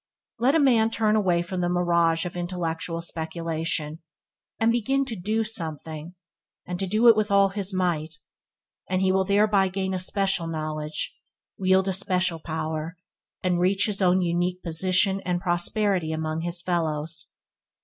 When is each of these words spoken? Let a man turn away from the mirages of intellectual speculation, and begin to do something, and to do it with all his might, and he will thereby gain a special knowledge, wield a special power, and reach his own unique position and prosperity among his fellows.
Let 0.39 0.55
a 0.55 0.59
man 0.59 0.89
turn 0.89 1.15
away 1.15 1.43
from 1.43 1.61
the 1.61 1.69
mirages 1.69 2.25
of 2.25 2.35
intellectual 2.35 3.01
speculation, 3.01 3.99
and 4.59 4.71
begin 4.71 5.05
to 5.05 5.15
do 5.15 5.43
something, 5.43 6.15
and 6.65 6.79
to 6.79 6.87
do 6.87 7.07
it 7.07 7.15
with 7.15 7.29
all 7.29 7.49
his 7.49 7.71
might, 7.71 8.15
and 8.89 9.03
he 9.03 9.11
will 9.11 9.25
thereby 9.25 9.67
gain 9.67 9.93
a 9.93 9.99
special 9.99 10.47
knowledge, 10.47 11.21
wield 11.55 11.87
a 11.87 11.93
special 11.93 12.39
power, 12.39 12.97
and 13.43 13.59
reach 13.59 13.85
his 13.85 14.01
own 14.01 14.23
unique 14.23 14.63
position 14.63 15.19
and 15.21 15.39
prosperity 15.39 16.11
among 16.11 16.41
his 16.41 16.63
fellows. 16.63 17.33